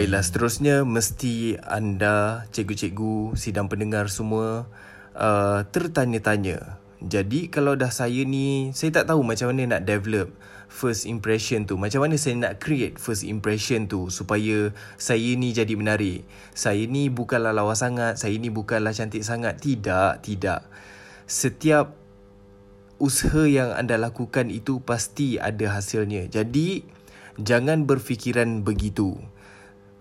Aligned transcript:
Baiklah, 0.00 0.24
seterusnya 0.24 0.88
mesti 0.88 1.60
anda, 1.60 2.48
cikgu-cikgu, 2.56 3.36
sidang 3.36 3.68
pendengar 3.68 4.08
semua 4.08 4.64
uh, 5.12 5.60
tertanya-tanya. 5.68 6.80
Jadi 7.04 7.52
kalau 7.52 7.76
dah 7.76 7.92
saya 7.92 8.24
ni, 8.24 8.72
saya 8.72 8.96
tak 8.96 9.12
tahu 9.12 9.20
macam 9.20 9.52
mana 9.52 9.76
nak 9.76 9.84
develop 9.84 10.32
first 10.72 11.04
impression 11.04 11.68
tu. 11.68 11.76
Macam 11.76 12.00
mana 12.00 12.16
saya 12.16 12.32
nak 12.40 12.64
create 12.64 12.96
first 12.96 13.28
impression 13.28 13.92
tu 13.92 14.08
supaya 14.08 14.72
saya 14.96 15.36
ni 15.36 15.52
jadi 15.52 15.76
menarik. 15.76 16.24
Saya 16.56 16.80
ni 16.88 17.12
bukanlah 17.12 17.52
lawa 17.52 17.76
sangat, 17.76 18.16
saya 18.16 18.40
ni 18.40 18.48
bukanlah 18.48 18.96
cantik 18.96 19.20
sangat. 19.20 19.60
Tidak, 19.60 20.24
tidak. 20.24 20.64
Setiap 21.28 21.92
usaha 22.96 23.44
yang 23.44 23.76
anda 23.76 24.00
lakukan 24.00 24.48
itu 24.48 24.80
pasti 24.80 25.36
ada 25.36 25.76
hasilnya. 25.76 26.24
Jadi, 26.32 26.88
jangan 27.36 27.84
berfikiran 27.84 28.64
begitu 28.64 29.20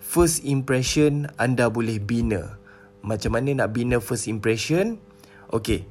first 0.10 0.42
impression 0.42 1.30
anda 1.38 1.70
boleh 1.70 2.02
bina. 2.02 2.58
Macam 3.06 3.38
mana 3.38 3.54
nak 3.54 3.78
bina 3.78 4.02
first 4.02 4.26
impression? 4.26 4.98
Okey. 5.54 5.86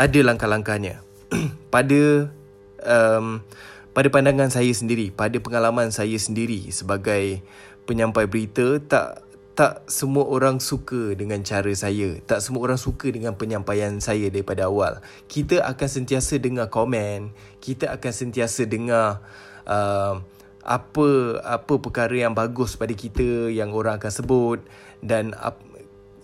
Ada 0.00 0.24
langkah-langkahnya. 0.24 1.04
pada 1.74 2.32
um, 2.80 3.44
pada 3.92 4.08
pandangan 4.08 4.48
saya 4.48 4.72
sendiri, 4.72 5.12
pada 5.12 5.36
pengalaman 5.36 5.92
saya 5.92 6.16
sendiri 6.16 6.72
sebagai 6.72 7.44
penyampai 7.84 8.24
berita, 8.24 8.80
tak 8.80 9.20
tak 9.56 9.88
semua 9.88 10.28
orang 10.28 10.60
suka 10.60 11.16
dengan 11.16 11.40
cara 11.40 11.72
saya. 11.72 12.20
Tak 12.28 12.44
semua 12.44 12.68
orang 12.68 12.76
suka 12.76 13.08
dengan 13.08 13.32
penyampaian 13.40 13.96
saya 14.04 14.28
daripada 14.28 14.68
awal. 14.68 15.00
Kita 15.32 15.64
akan 15.64 15.88
sentiasa 15.88 16.36
dengar 16.36 16.68
komen. 16.68 17.32
Kita 17.64 17.88
akan 17.96 18.12
sentiasa 18.12 18.68
dengar 18.68 19.24
uh, 19.64 20.20
apa 20.66 21.38
apa 21.46 21.78
perkara 21.78 22.26
yang 22.26 22.34
bagus 22.34 22.74
pada 22.74 22.90
kita 22.90 23.54
yang 23.54 23.70
orang 23.70 24.02
akan 24.02 24.10
sebut 24.10 24.58
dan 24.98 25.30
ap, 25.38 25.62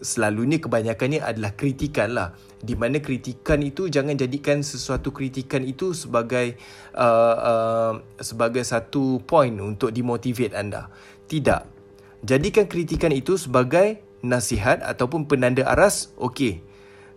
selalunya 0.03 0.59
kebanyakannya 0.59 1.23
adalah 1.23 1.55
kritikan 1.55 2.11
lah. 2.11 2.35
Di 2.59 2.75
mana 2.75 2.98
kritikan 2.98 3.63
itu 3.63 3.87
jangan 3.87 4.19
jadikan 4.19 4.67
sesuatu 4.67 5.15
kritikan 5.15 5.63
itu 5.63 5.95
sebagai 5.95 6.59
uh, 6.98 7.37
uh, 7.39 7.93
sebagai 8.19 8.67
satu 8.67 9.23
point 9.23 9.55
untuk 9.63 9.95
dimotivate 9.95 10.59
anda. 10.59 10.91
Tidak. 11.31 11.63
Jadikan 12.27 12.67
kritikan 12.67 13.15
itu 13.15 13.39
sebagai 13.39 14.03
nasihat 14.23 14.83
ataupun 14.83 15.27
penanda 15.27 15.67
aras 15.67 16.15
okey 16.15 16.63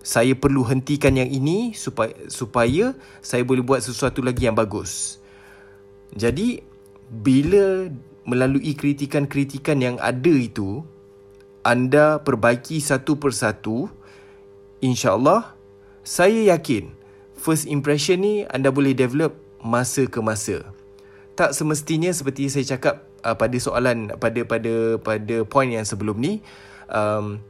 saya 0.05 0.37
perlu 0.37 0.61
hentikan 0.61 1.17
yang 1.17 1.29
ini 1.29 1.73
supaya 1.73 2.13
supaya 2.29 2.93
saya 3.25 3.41
boleh 3.41 3.65
buat 3.65 3.81
sesuatu 3.81 4.21
lagi 4.21 4.45
yang 4.45 4.53
bagus. 4.53 5.17
Jadi 6.13 6.61
bila 7.09 7.89
melalui 8.25 8.73
kritikan-kritikan 8.73 9.77
yang 9.81 9.97
ada 10.01 10.33
itu 10.33 10.81
anda 11.61 12.21
perbaiki 12.21 12.81
satu 12.81 13.17
persatu 13.17 13.89
insyaallah 14.81 15.53
saya 16.05 16.53
yakin 16.53 16.93
first 17.33 17.69
impression 17.69 18.21
ni 18.21 18.33
anda 18.49 18.69
boleh 18.69 18.93
develop 18.93 19.33
masa 19.65 20.05
ke 20.05 20.21
masa. 20.21 20.61
Tak 21.33 21.57
semestinya 21.57 22.13
seperti 22.13 22.47
saya 22.47 22.77
cakap 22.77 23.05
uh, 23.25 23.33
pada 23.33 23.57
soalan 23.57 24.13
pada 24.21 24.45
pada 24.45 25.01
pada 25.01 25.35
point 25.49 25.73
yang 25.73 25.83
sebelum 25.83 26.21
ni 26.21 26.45
um, 26.87 27.41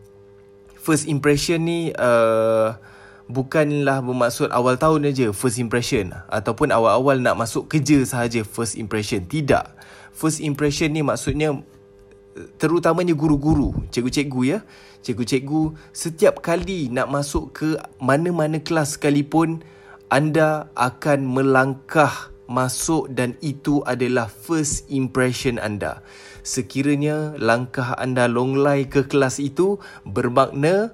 first 0.79 1.05
impression 1.11 1.67
ni 1.67 1.91
uh, 1.99 2.79
bukanlah 3.25 4.05
bermaksud 4.05 4.53
awal 4.53 4.77
tahun 4.77 5.09
aja 5.09 5.33
first 5.33 5.57
impression. 5.57 6.13
Ataupun 6.29 6.69
awal-awal 6.69 7.21
nak 7.21 7.37
masuk 7.39 7.69
kerja 7.69 8.01
sahaja 8.05 8.45
first 8.45 8.77
impression. 8.77 9.25
Tidak. 9.25 9.65
First 10.15 10.39
impression 10.41 10.93
ni 10.93 11.01
maksudnya 11.01 11.57
terutamanya 12.59 13.15
guru-guru. 13.15 13.73
Cikgu-cikgu 13.89 14.41
ya. 14.45 14.59
Cikgu-cikgu 15.05 15.77
setiap 15.93 16.41
kali 16.41 16.89
nak 16.89 17.09
masuk 17.09 17.53
ke 17.53 17.77
mana-mana 18.01 18.57
kelas 18.61 18.97
sekalipun 18.97 19.61
anda 20.09 20.69
akan 20.77 21.25
melangkah 21.25 22.29
masuk 22.45 23.09
dan 23.09 23.33
itu 23.41 23.81
adalah 23.89 24.29
first 24.29 24.85
impression 24.89 25.57
anda. 25.57 26.05
Sekiranya 26.45 27.33
langkah 27.41 27.97
anda 27.97 28.29
longlai 28.29 28.85
ke 28.85 29.09
kelas 29.09 29.41
itu 29.41 29.81
bermakna 30.05 30.93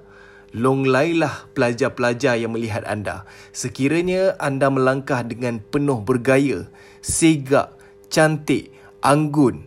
longlailah 0.52 1.48
pelajar-pelajar 1.56 2.36
yang 2.36 2.52
melihat 2.52 2.84
anda. 2.84 3.24
Sekiranya 3.56 4.36
anda 4.36 4.68
melangkah 4.68 5.24
dengan 5.24 5.60
penuh 5.60 6.04
bergaya, 6.04 6.68
segak, 7.00 7.72
cantik, 8.12 8.72
anggun 9.00 9.64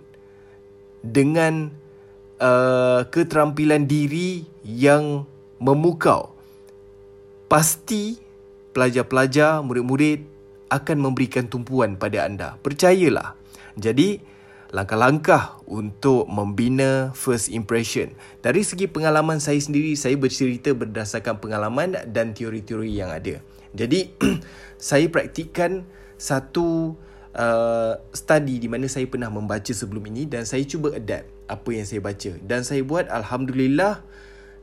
dengan 1.01 1.73
uh, 2.41 3.06
keterampilan 3.09 3.85
diri 3.90 4.46
yang 4.66 5.25
memukau, 5.62 6.34
pasti 7.50 8.17
pelajar-pelajar, 8.73 9.62
murid-murid 9.66 10.25
akan 10.69 10.97
memberikan 10.97 11.46
tumpuan 11.46 11.97
pada 11.97 12.25
anda. 12.25 12.57
Percayalah. 12.62 13.38
Jadi, 13.78 14.17
langkah-langkah 14.75 15.63
untuk 15.72 16.28
membina 16.28 17.16
first 17.16 17.47
impression. 17.47 18.12
Dari 18.44 18.59
segi 18.59 18.91
pengalaman 18.91 19.40
saya 19.40 19.56
sendiri, 19.56 19.96
saya 19.96 20.19
bercerita 20.19 20.75
berdasarkan 20.75 21.40
pengalaman 21.40 21.96
dan 22.12 22.36
teori-teori 22.36 22.91
yang 22.91 23.08
ada. 23.08 23.40
Jadi, 23.72 24.12
saya 24.75 25.08
praktikkan 25.08 25.88
satu 26.19 27.00
uh, 27.31 28.03
study 28.12 28.59
di 28.59 28.68
mana 28.68 28.91
saya 28.91 29.08
pernah 29.08 29.31
membaca 29.31 29.72
sebelum 29.72 30.12
ini 30.12 30.28
dan 30.28 30.44
saya 30.44 30.68
cuba 30.68 30.91
adapt 30.91 31.31
apa 31.47 31.69
yang 31.72 31.88
saya 31.88 32.03
baca. 32.03 32.35
Dan 32.44 32.68
saya 32.68 32.84
buat, 32.84 33.08
Alhamdulillah, 33.08 34.03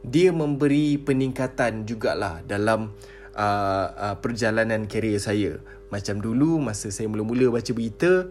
dia 0.04 0.28
memberi 0.28 1.00
peningkatan 1.00 1.88
jugalah 1.88 2.44
dalam 2.44 2.92
uh, 3.32 3.86
uh, 3.96 4.16
perjalanan 4.20 4.84
kerjaya 4.84 5.16
saya. 5.16 5.52
Macam 5.88 6.20
dulu, 6.20 6.60
masa 6.60 6.92
saya 6.92 7.08
mula-mula 7.08 7.48
baca 7.48 7.72
berita, 7.72 8.28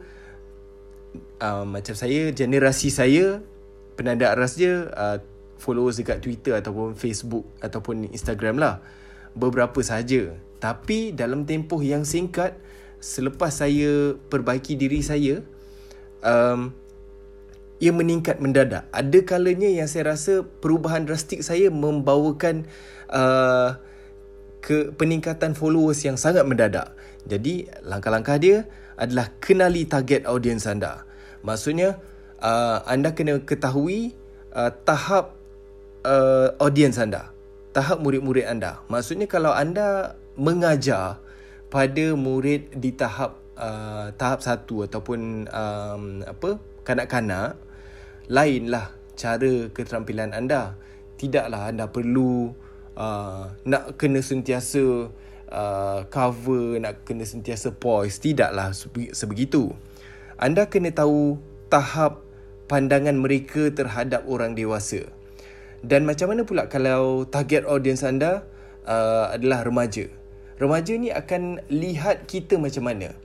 uh, 1.42 1.66
macam 1.68 1.96
saya 1.96 2.30
generasi 2.32 2.94
saya 2.94 3.44
penanda 3.96 4.32
aras 4.32 4.58
dia 4.58 4.90
uh, 4.94 5.18
followers 5.62 6.02
dekat 6.02 6.26
Twitter 6.26 6.58
ataupun 6.58 6.98
Facebook 6.98 7.46
ataupun 7.62 8.10
Instagram 8.10 8.58
lah. 8.58 8.82
Beberapa 9.32 9.80
sahaja. 9.80 10.36
Tapi 10.60 11.16
dalam 11.16 11.48
tempoh 11.48 11.80
yang 11.80 12.04
singkat 12.04 12.58
selepas 13.02 13.50
saya 13.50 14.14
perbaiki 14.30 14.78
diri 14.78 15.02
saya 15.02 15.42
um, 16.22 16.76
ia 17.82 17.90
meningkat 17.90 18.38
mendadak. 18.38 18.86
Ada 18.94 19.26
kalanya 19.26 19.66
yang 19.66 19.90
saya 19.90 20.14
rasa 20.14 20.46
perubahan 20.46 21.10
drastik 21.10 21.42
saya 21.42 21.74
membawakan 21.74 22.70
uh, 23.10 23.82
ke 24.62 24.94
peningkatan 24.94 25.58
followers 25.58 26.06
yang 26.06 26.16
sangat 26.16 26.46
mendadak. 26.46 26.94
Jadi 27.26 27.66
langkah-langkah 27.82 28.38
dia 28.38 28.70
adalah 28.96 29.31
kenali 29.40 29.88
target 29.88 30.28
audience 30.28 30.68
anda. 30.68 31.03
Maksudnya 31.41 31.97
uh, 32.41 32.84
anda 32.85 33.13
kena 33.13 33.41
ketahui 33.41 34.13
uh, 34.53 34.72
tahap 34.85 35.38
uh, 36.06 36.53
audience 36.62 36.97
anda, 37.02 37.31
tahap 37.74 38.02
murid-murid 38.02 38.46
anda. 38.46 38.81
Maksudnya 38.90 39.25
kalau 39.29 39.53
anda 39.53 40.18
mengajar 40.35 41.22
pada 41.72 42.06
murid 42.18 42.72
di 42.75 42.91
tahap 42.91 43.40
uh, 43.56 44.12
tahap 44.16 44.44
satu 44.44 44.85
ataupun 44.85 45.47
um, 45.47 46.03
apa 46.25 46.59
kanak-kanak, 46.84 47.56
lainlah 48.28 48.91
cara 49.16 49.69
keterampilan 49.72 50.35
anda. 50.35 50.75
Tidaklah 51.22 51.69
anda 51.69 51.85
perlu 51.85 52.50
uh, 52.97 53.46
nak 53.69 53.94
kena 54.02 54.25
sentiasa 54.25 55.13
uh, 55.52 56.08
cover 56.08 56.80
nak 56.80 57.04
kena 57.04 57.28
sentiasa 57.28 57.76
poise 57.76 58.18
tidaklah 58.18 58.72
sebegitu. 59.12 59.76
Anda 60.40 60.66
kena 60.72 60.90
tahu 60.90 61.38
tahap 61.70 62.24
pandangan 62.72 63.20
mereka 63.20 63.70
terhadap 63.70 64.26
orang 64.26 64.58
dewasa. 64.58 65.06
Dan 65.84 66.08
macam 66.08 66.34
mana 66.34 66.48
pula 66.48 66.72
kalau 66.72 67.28
target 67.28 67.68
audience 67.68 68.02
anda 68.02 68.48
uh, 68.88 69.34
adalah 69.34 69.68
remaja? 69.68 70.08
Remaja 70.62 70.94
ni 70.94 71.09
akan 71.09 71.62
lihat 71.74 72.30
kita 72.30 72.58
macam 72.62 72.86
mana. 72.86 73.18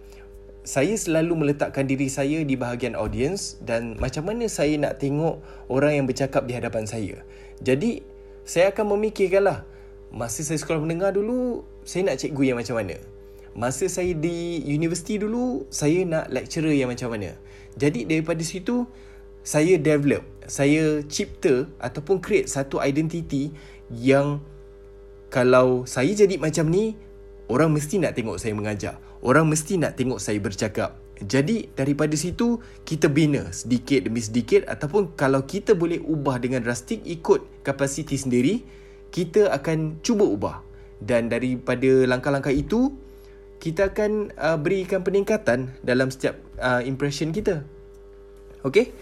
Saya 0.67 0.99
selalu 0.99 1.47
meletakkan 1.47 1.87
diri 1.87 2.11
saya 2.11 2.43
di 2.43 2.59
bahagian 2.59 2.99
audience 2.99 3.61
dan 3.63 3.95
macam 4.03 4.27
mana 4.27 4.51
saya 4.51 4.75
nak 4.81 4.99
tengok 4.99 5.39
orang 5.71 6.03
yang 6.03 6.07
bercakap 6.11 6.49
di 6.49 6.59
hadapan 6.59 6.89
saya. 6.91 7.23
Jadi, 7.63 8.03
saya 8.43 8.75
akan 8.75 8.99
memikirkanlah 8.99 9.63
masa 10.13 10.43
saya 10.47 10.59
sekolah 10.61 10.83
mendengar 10.83 11.15
dulu 11.15 11.67
saya 11.87 12.11
nak 12.11 12.19
cikgu 12.23 12.55
yang 12.55 12.59
macam 12.59 12.79
mana? 12.79 12.97
Masa 13.57 13.89
saya 13.89 14.13
di 14.13 14.61
universiti 14.69 15.17
dulu 15.17 15.65
saya 15.73 16.05
nak 16.05 16.29
lecturer 16.29 16.77
yang 16.77 16.93
macam 16.93 17.09
mana? 17.15 17.33
Jadi 17.77 18.05
daripada 18.05 18.41
situ 18.45 18.85
saya 19.47 19.79
develop 19.79 20.27
saya 20.47 21.03
cipta 21.07 21.71
ataupun 21.79 22.19
create 22.19 22.51
satu 22.51 22.83
identiti 22.83 23.55
yang 23.91 24.43
kalau 25.31 25.87
saya 25.87 26.11
jadi 26.15 26.39
macam 26.39 26.71
ni 26.71 26.95
orang 27.51 27.71
mesti 27.75 28.03
nak 28.03 28.15
tengok 28.15 28.39
saya 28.39 28.55
mengajar. 28.55 28.95
Orang 29.23 29.51
mesti 29.51 29.79
nak 29.81 29.99
tengok 29.99 30.23
saya 30.23 30.39
bercakap. 30.39 30.95
Jadi 31.17 31.73
daripada 31.73 32.13
situ 32.13 32.61
kita 32.85 33.09
bina 33.09 33.49
sedikit 33.49 34.05
demi 34.05 34.21
sedikit 34.21 34.69
ataupun 34.69 35.17
kalau 35.17 35.49
kita 35.49 35.73
boleh 35.73 35.97
ubah 36.05 36.37
dengan 36.37 36.61
drastik 36.61 37.01
ikut 37.09 37.65
kapasiti 37.65 38.21
sendiri, 38.21 38.61
kita 39.11 39.53
akan 39.53 40.01
cuba 40.01 40.25
ubah. 40.25 40.57
Dan 40.97 41.29
daripada 41.29 42.09
langkah-langkah 42.09 42.53
itu, 42.53 42.95
kita 43.61 43.93
akan 43.93 44.33
uh, 44.37 44.57
berikan 44.61 45.05
peningkatan 45.05 45.73
dalam 45.85 46.09
setiap 46.13 46.37
uh, 46.61 46.81
impression 46.85 47.33
kita. 47.33 47.65
Okay? 48.65 48.93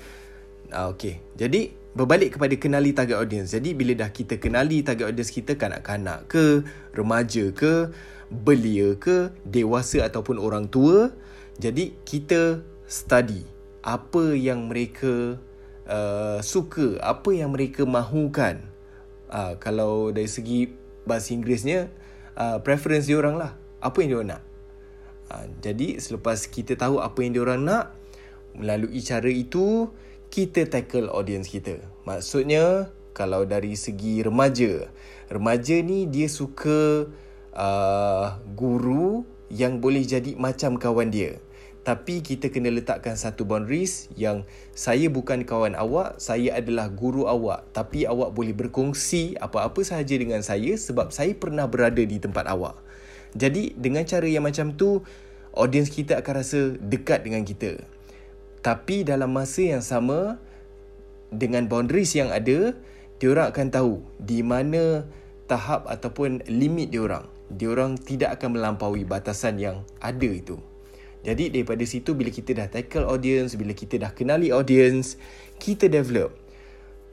Uh, 0.71 0.91
okay. 0.91 1.23
Jadi 1.39 1.75
berbalik 1.95 2.39
kepada 2.39 2.55
kenali 2.59 2.91
target 2.91 3.17
audience. 3.19 3.55
Jadi 3.55 3.71
bila 3.73 3.95
dah 3.95 4.11
kita 4.11 4.43
kenali 4.43 4.83
target 4.83 5.15
audience 5.15 5.31
kita 5.31 5.55
kanak-kanak 5.55 6.27
ke, 6.27 6.67
remaja 6.91 7.55
ke, 7.55 7.95
belia 8.31 8.99
ke, 8.99 9.31
dewasa 9.47 10.03
ataupun 10.07 10.43
orang 10.43 10.67
tua, 10.67 11.15
jadi 11.63 11.95
kita 12.03 12.67
study 12.91 13.47
apa 13.87 14.35
yang 14.35 14.67
mereka 14.67 15.39
uh, 15.87 16.43
suka, 16.43 16.99
apa 16.99 17.31
yang 17.31 17.55
mereka 17.55 17.87
mahukan. 17.87 18.74
Uh, 19.35 19.59
kalau 19.59 20.15
dari 20.15 20.31
segi 20.31 20.71
bahasa 21.03 21.35
Inggerisnya, 21.35 21.91
uh, 22.39 22.63
preference 22.63 23.11
dia 23.11 23.19
orang 23.19 23.35
lah. 23.35 23.59
Apa 23.83 24.07
yang 24.07 24.09
dia 24.09 24.19
orang 24.23 24.31
nak. 24.39 24.43
Uh, 25.27 25.47
jadi 25.59 25.99
selepas 25.99 26.47
kita 26.47 26.79
tahu 26.79 27.03
apa 27.03 27.19
yang 27.27 27.35
dia 27.35 27.43
orang 27.43 27.67
nak, 27.67 27.99
melalui 28.55 29.03
cara 29.03 29.27
itu, 29.27 29.91
kita 30.31 30.71
tackle 30.71 31.11
audience 31.11 31.51
kita. 31.51 31.83
Maksudnya, 32.07 32.95
kalau 33.11 33.43
dari 33.43 33.75
segi 33.75 34.23
remaja, 34.23 34.87
remaja 35.27 35.83
ni 35.83 36.07
dia 36.07 36.31
suka 36.31 37.11
uh, 37.55 38.27
guru 38.55 39.27
yang 39.51 39.83
boleh 39.83 40.07
jadi 40.07 40.39
macam 40.39 40.79
kawan 40.79 41.11
dia. 41.11 41.43
Tapi 41.85 42.25
kita 42.25 42.49
kena 42.49 42.73
letakkan 42.73 43.13
satu 43.13 43.45
boundaries 43.45 44.09
yang 44.17 44.49
saya 44.73 45.13
bukan 45.13 45.45
kawan 45.45 45.77
awak, 45.77 46.17
saya 46.17 46.57
adalah 46.57 46.89
guru 46.89 47.29
awak. 47.29 47.69
Tapi 47.77 48.09
awak 48.09 48.33
boleh 48.33 48.57
berkongsi 48.57 49.37
apa-apa 49.37 49.85
sahaja 49.85 50.17
dengan 50.17 50.41
saya 50.41 50.73
sebab 50.81 51.13
saya 51.13 51.37
pernah 51.37 51.69
berada 51.69 52.01
di 52.01 52.17
tempat 52.17 52.49
awak. 52.49 52.81
Jadi 53.37 53.77
dengan 53.77 54.09
cara 54.09 54.25
yang 54.25 54.49
macam 54.49 54.73
tu, 54.73 55.05
audience 55.53 55.93
kita 55.93 56.25
akan 56.25 56.35
rasa 56.41 56.61
dekat 56.81 57.21
dengan 57.21 57.45
kita. 57.45 57.77
Tapi 58.65 59.05
dalam 59.05 59.37
masa 59.37 59.61
yang 59.77 59.85
sama, 59.85 60.41
dengan 61.29 61.69
boundaries 61.69 62.17
yang 62.17 62.33
ada, 62.33 62.73
diorang 63.21 63.53
akan 63.53 63.69
tahu 63.69 63.95
di 64.17 64.41
mana 64.41 65.05
tahap 65.45 65.85
ataupun 65.85 66.49
limit 66.49 66.89
diorang 66.89 67.29
diorang 67.53 68.01
tidak 68.01 68.41
akan 68.41 68.57
melampaui 68.57 69.05
batasan 69.05 69.61
yang 69.61 69.77
ada 70.01 70.29
itu. 70.29 70.57
Jadi 71.25 71.49
daripada 71.49 71.81
situ 71.89 72.13
bila 72.13 72.29
kita 72.29 72.53
dah 72.53 72.69
tackle 72.69 73.09
audience, 73.09 73.57
bila 73.57 73.73
kita 73.73 73.97
dah 73.97 74.13
kenali 74.13 74.53
audience, 74.53 75.17
kita 75.57 75.89
develop 75.89 76.37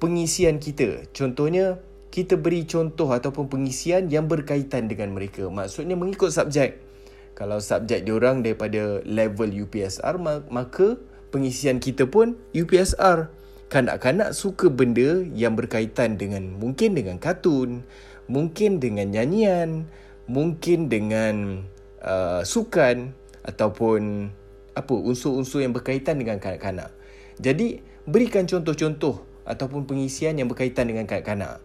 pengisian 0.04 0.60
kita. 0.60 1.08
Contohnya, 1.16 1.80
kita 2.12 2.36
beri 2.36 2.68
contoh 2.68 3.08
ataupun 3.08 3.48
pengisian 3.48 4.12
yang 4.12 4.28
berkaitan 4.28 4.92
dengan 4.92 5.16
mereka. 5.16 5.48
Maksudnya 5.48 5.96
mengikut 5.96 6.36
subjek. 6.36 6.84
Kalau 7.32 7.64
subjek 7.64 8.04
diorang 8.04 8.44
daripada 8.44 9.00
level 9.08 9.48
UPSR, 9.64 10.20
maka 10.52 11.00
pengisian 11.32 11.80
kita 11.80 12.04
pun 12.12 12.36
UPSR. 12.52 13.32
Kanak-kanak 13.72 14.36
suka 14.36 14.68
benda 14.68 15.24
yang 15.32 15.56
berkaitan 15.56 16.20
dengan 16.20 16.60
mungkin 16.60 16.92
dengan 16.92 17.16
kartun, 17.16 17.88
mungkin 18.28 18.84
dengan 18.84 19.16
nyanyian, 19.16 19.88
mungkin 20.28 20.92
dengan 20.92 21.64
uh, 22.04 22.44
sukan 22.44 23.16
ataupun 23.48 24.32
apa 24.72 24.94
unsur-unsur 24.94 25.62
yang 25.62 25.76
berkaitan 25.76 26.18
dengan 26.18 26.40
kanak-kanak. 26.40 26.94
Jadi 27.42 27.84
berikan 28.08 28.48
contoh-contoh 28.48 29.22
ataupun 29.44 29.90
pengisian 29.90 30.38
yang 30.40 30.48
berkaitan 30.48 30.88
dengan 30.88 31.10
kanak-kanak. 31.10 31.60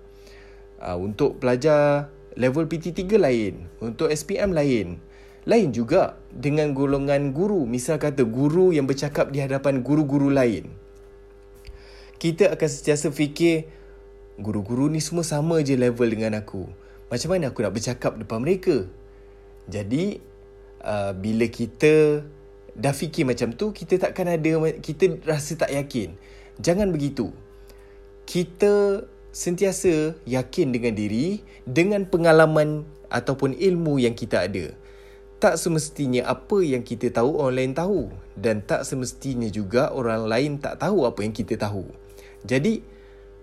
Uh, 0.76 0.99
untuk 1.00 1.40
pelajar 1.40 2.12
level 2.37 2.69
PT3 2.69 3.17
lain, 3.17 3.55
untuk 3.81 4.12
SPM 4.12 4.52
lain. 4.52 5.00
Lain 5.46 5.70
juga 5.70 6.19
dengan 6.34 6.75
golongan 6.75 7.31
guru, 7.31 7.70
misal 7.70 8.02
kata 8.02 8.26
guru 8.26 8.75
yang 8.75 8.84
bercakap 8.90 9.31
di 9.31 9.38
hadapan 9.38 9.78
guru-guru 9.81 10.26
lain. 10.26 10.67
Kita 12.19 12.50
akan 12.50 12.69
sentiasa 12.69 13.14
fikir 13.14 13.70
guru-guru 14.43 14.90
ni 14.90 14.99
semua 14.99 15.23
sama 15.23 15.62
je 15.62 15.78
level 15.78 16.11
dengan 16.11 16.34
aku 16.43 16.67
macam 17.06 17.28
mana 17.31 17.55
aku 17.55 17.62
nak 17.62 17.75
bercakap 17.75 18.19
depan 18.19 18.43
mereka? 18.43 18.90
Jadi, 19.70 20.19
uh, 20.86 21.12
bila 21.12 21.50
kita 21.50 22.22
dah 22.78 22.94
fikir 22.94 23.26
macam 23.26 23.50
tu, 23.52 23.74
kita 23.74 23.98
takkan 23.98 24.30
ada, 24.30 24.70
kita 24.78 25.18
rasa 25.26 25.58
tak 25.58 25.74
yakin. 25.74 26.14
Jangan 26.62 26.94
begitu. 26.94 27.34
Kita 28.24 29.04
sentiasa 29.34 30.16
yakin 30.24 30.72
dengan 30.72 30.96
diri 30.96 31.44
dengan 31.68 32.08
pengalaman 32.08 32.88
ataupun 33.12 33.52
ilmu 33.52 34.00
yang 34.00 34.16
kita 34.16 34.48
ada. 34.48 34.72
Tak 35.36 35.60
semestinya 35.60 36.24
apa 36.24 36.64
yang 36.64 36.80
kita 36.80 37.12
tahu 37.12 37.36
orang 37.36 37.56
lain 37.60 37.72
tahu 37.76 38.00
dan 38.40 38.64
tak 38.64 38.88
semestinya 38.88 39.44
juga 39.52 39.92
orang 39.92 40.24
lain 40.24 40.56
tak 40.56 40.80
tahu 40.80 41.04
apa 41.04 41.20
yang 41.20 41.36
kita 41.36 41.60
tahu. 41.60 41.84
Jadi, 42.48 42.80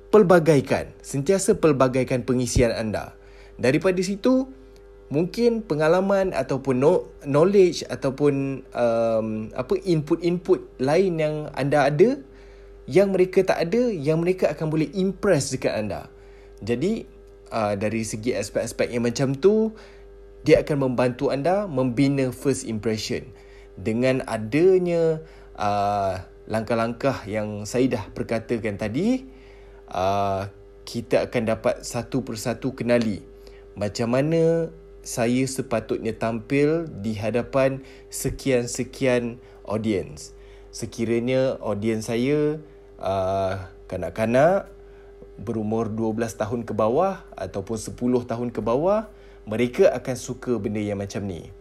pelbagaikan, 0.09 0.89
sentiasa 1.05 1.53
pelbagaikan 1.53 2.25
pengisian 2.25 2.73
anda. 2.73 3.13
Daripada 3.61 4.01
situ 4.01 4.49
mungkin 5.13 5.61
pengalaman 5.61 6.33
ataupun 6.33 6.81
knowledge 7.21 7.85
ataupun 7.85 8.65
um, 8.73 9.53
apa 9.53 9.77
input-input 9.85 10.65
lain 10.81 11.21
yang 11.21 11.35
anda 11.53 11.85
ada 11.85 12.17
yang 12.89 13.13
mereka 13.13 13.45
tak 13.45 13.69
ada 13.69 13.93
yang 13.93 14.25
mereka 14.25 14.49
akan 14.49 14.73
boleh 14.73 14.89
impress 14.97 15.53
dekat 15.53 15.77
anda. 15.77 16.09
Jadi 16.65 17.05
uh, 17.53 17.77
dari 17.77 18.01
segi 18.01 18.33
aspek-aspek 18.33 18.89
yang 18.89 19.05
macam 19.05 19.37
tu 19.37 19.69
dia 20.41 20.65
akan 20.65 20.89
membantu 20.89 21.29
anda 21.29 21.69
membina 21.69 22.33
first 22.33 22.65
impression 22.65 23.29
dengan 23.77 24.25
adanya 24.25 25.21
uh, 25.55 26.25
langkah-langkah 26.49 27.23
yang 27.29 27.63
saya 27.63 28.01
dah 28.01 28.03
perkatakan 28.11 28.75
tadi 28.75 29.23
uh, 29.93 30.49
kita 30.83 31.29
akan 31.29 31.43
dapat 31.47 31.85
satu 31.87 32.25
persatu 32.25 32.75
kenali 32.75 33.23
macam 33.79 34.11
mana 34.11 34.67
saya 35.03 35.43
sepatutnya 35.43 36.15
tampil 36.15 36.87
di 36.87 37.13
hadapan 37.19 37.83
sekian-sekian 38.07 39.37
audience. 39.67 40.31
Sekiranya 40.71 41.59
audience 41.59 42.07
saya 42.07 42.57
uh, 42.97 43.67
kanak-kanak 43.91 44.71
berumur 45.37 45.91
12 45.91 46.39
tahun 46.39 46.61
ke 46.63 46.73
bawah 46.73 47.21
ataupun 47.35 47.77
10 47.77 47.99
tahun 48.25 48.49
ke 48.55 48.61
bawah, 48.63 49.11
mereka 49.43 49.91
akan 49.91 50.15
suka 50.15 50.55
benda 50.55 50.79
yang 50.79 51.03
macam 51.03 51.27
ni. 51.27 51.51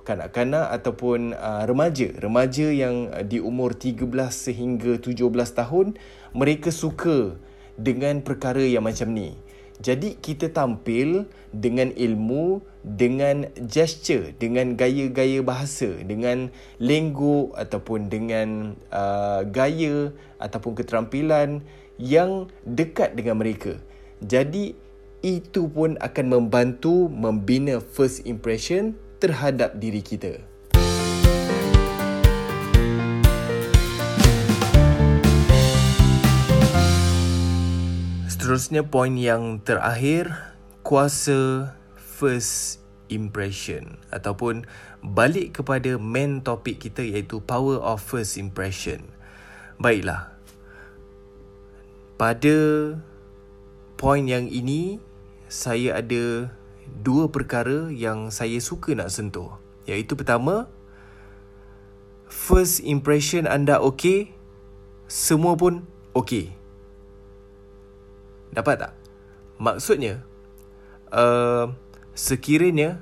Kanak-kanak 0.00 0.72
ataupun 0.80 1.36
uh, 1.36 1.68
remaja, 1.68 2.16
remaja 2.16 2.72
yang 2.72 3.12
di 3.28 3.38
umur 3.38 3.76
13 3.76 4.08
sehingga 4.32 4.96
17 4.96 5.20
tahun, 5.52 6.00
mereka 6.32 6.72
suka 6.72 7.36
dengan 7.76 8.24
perkara 8.24 8.64
yang 8.64 8.88
macam 8.88 9.12
ni. 9.12 9.36
Jadi 9.80 10.20
kita 10.20 10.52
tampil 10.52 11.24
dengan 11.56 11.88
ilmu, 11.96 12.60
dengan 12.84 13.48
gesture, 13.64 14.36
dengan 14.36 14.76
gaya-gaya 14.76 15.40
bahasa, 15.40 15.88
dengan 16.04 16.52
lenggo 16.76 17.56
ataupun 17.56 18.12
dengan 18.12 18.76
uh, 18.92 19.40
gaya 19.48 20.12
ataupun 20.36 20.76
keterampilan 20.76 21.64
yang 21.96 22.52
dekat 22.68 23.16
dengan 23.16 23.40
mereka. 23.40 23.80
Jadi 24.20 24.76
itu 25.24 25.68
pun 25.68 25.96
akan 26.00 26.26
membantu 26.28 27.08
membina 27.08 27.80
first 27.80 28.24
impression 28.28 28.96
terhadap 29.20 29.80
diri 29.80 30.04
kita. 30.04 30.49
Seterusnya 38.50 38.82
poin 38.82 39.14
yang 39.14 39.62
terakhir 39.62 40.34
kuasa 40.82 41.70
first 41.94 42.82
impression 43.06 43.94
ataupun 44.10 44.66
balik 45.06 45.62
kepada 45.62 45.94
main 46.02 46.42
topik 46.42 46.82
kita 46.82 46.98
iaitu 46.98 47.38
power 47.46 47.78
of 47.78 48.02
first 48.02 48.34
impression. 48.34 49.06
Baiklah. 49.78 50.34
Pada 52.18 52.58
poin 53.94 54.26
yang 54.26 54.50
ini 54.50 54.98
saya 55.46 56.02
ada 56.02 56.50
dua 57.06 57.30
perkara 57.30 57.86
yang 57.94 58.34
saya 58.34 58.58
suka 58.58 58.98
nak 58.98 59.14
sentuh. 59.14 59.62
Iaitu 59.86 60.18
pertama 60.18 60.66
first 62.26 62.82
impression 62.82 63.46
anda 63.46 63.78
okey 63.78 64.34
semua 65.06 65.54
pun 65.54 65.86
okey. 66.18 66.59
Dapat 68.50 68.88
tak? 68.88 68.92
Maksudnya 69.60 70.24
uh, 71.14 71.70
sekiranya 72.16 72.98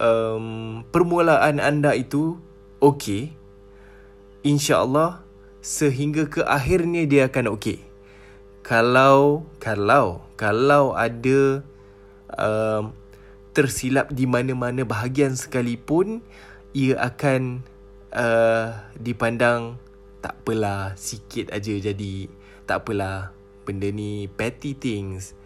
um, 0.00 0.82
permulaan 0.88 1.60
anda 1.60 1.94
itu 1.94 2.40
okey 2.80 3.36
insya-Allah 4.40 5.20
sehingga 5.60 6.24
ke 6.26 6.40
akhirnya 6.42 7.04
dia 7.04 7.28
akan 7.28 7.54
okey. 7.60 7.84
Kalau 8.64 9.44
kalau 9.60 10.24
kalau 10.40 10.96
ada 10.96 11.60
um, 12.38 12.96
tersilap 13.52 14.14
di 14.14 14.24
mana-mana 14.24 14.86
bahagian 14.86 15.34
sekalipun 15.34 16.22
ia 16.70 16.96
akan 17.02 17.66
uh, 18.14 18.78
dipandang 18.94 19.76
tak 20.22 20.38
apalah 20.44 20.94
sikit 20.94 21.50
aja 21.50 21.74
jadi 21.80 22.30
tak 22.68 22.86
apalah 22.86 23.34
benda 23.70 23.86
ni 23.94 24.26
petty 24.26 24.74
things 24.74 25.38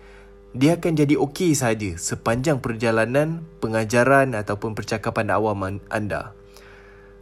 dia 0.55 0.79
akan 0.79 0.95
jadi 0.95 1.19
okey 1.19 1.51
saja 1.53 1.99
sepanjang 1.99 2.63
perjalanan 2.63 3.43
pengajaran 3.59 4.39
ataupun 4.39 4.79
percakapan 4.79 5.35
awam 5.35 5.83
anda. 5.91 6.31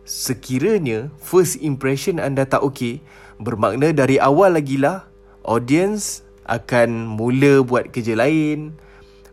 Sekiranya 0.04 1.08
first 1.16 1.56
impression 1.64 2.20
anda 2.20 2.44
tak 2.44 2.60
okey, 2.60 3.00
bermakna 3.40 3.96
dari 3.96 4.20
awal 4.20 4.52
lagi 4.52 4.76
lah 4.76 5.08
audience 5.48 6.20
akan 6.44 7.08
mula 7.08 7.64
buat 7.64 7.88
kerja 7.88 8.20
lain, 8.20 8.76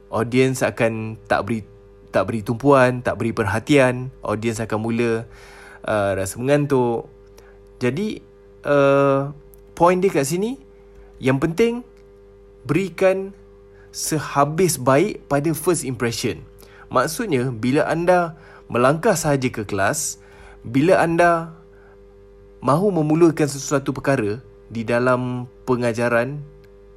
audience 0.08 0.64
akan 0.64 1.20
tak 1.28 1.44
beri 1.44 1.68
tak 2.16 2.32
beri 2.32 2.40
tumpuan, 2.40 3.04
tak 3.04 3.20
beri 3.20 3.36
perhatian, 3.36 4.16
audience 4.24 4.64
akan 4.64 4.80
mula 4.80 5.28
uh, 5.84 6.12
rasa 6.16 6.40
mengantuk. 6.40 7.12
Jadi 7.84 8.24
uh, 8.64 9.36
point 9.76 10.00
dia 10.00 10.08
kat 10.08 10.24
sini 10.24 10.69
yang 11.20 11.38
penting 11.38 11.86
berikan 12.64 13.36
sehabis 13.92 14.80
baik 14.80 15.24
pada 15.28 15.52
first 15.52 15.84
impression. 15.84 16.42
Maksudnya, 16.90 17.54
bila 17.54 17.86
anda 17.86 18.34
melangkah 18.72 19.14
sahaja 19.14 19.50
ke 19.52 19.68
kelas, 19.68 20.18
bila 20.66 20.98
anda 20.98 21.54
mahu 22.64 22.90
memulakan 22.90 23.46
sesuatu 23.46 23.94
perkara 23.94 24.42
di 24.70 24.82
dalam 24.82 25.46
pengajaran, 25.66 26.42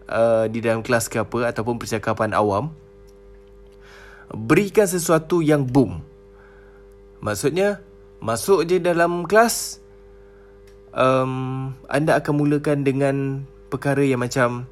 uh, 0.09 0.49
di 0.49 0.64
dalam 0.64 0.81
kelas 0.81 1.09
ke 1.12 1.21
apa, 1.21 1.52
ataupun 1.52 1.76
percakapan 1.76 2.33
awam, 2.33 2.73
berikan 4.33 4.88
sesuatu 4.88 5.45
yang 5.45 5.64
boom. 5.64 6.00
Maksudnya, 7.21 7.85
masuk 8.19 8.64
je 8.64 8.81
dalam 8.81 9.29
kelas, 9.29 9.79
um, 10.97 11.73
anda 11.88 12.17
akan 12.19 12.35
mulakan 12.37 12.85
dengan 12.85 13.17
perkara 13.73 14.05
yang 14.05 14.21
macam 14.21 14.69